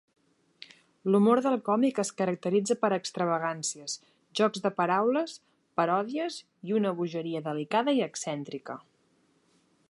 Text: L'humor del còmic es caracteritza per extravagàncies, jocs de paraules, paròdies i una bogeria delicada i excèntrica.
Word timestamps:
L'humor 1.15 1.41
del 1.47 1.57
còmic 1.67 1.99
es 2.03 2.11
caracteritza 2.21 2.77
per 2.85 2.91
extravagàncies, 2.97 3.97
jocs 4.41 4.65
de 4.65 4.71
paraules, 4.81 5.37
paròdies 5.81 6.39
i 6.71 6.77
una 6.81 6.95
bogeria 7.03 7.45
delicada 7.51 7.97
i 8.01 8.03
excèntrica. 8.09 8.81